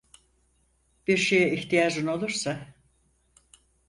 [1.07, 2.67] Bir şeye ihtiyacın olursa…